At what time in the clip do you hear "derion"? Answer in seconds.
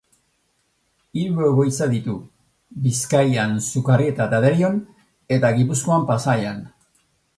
4.47-4.81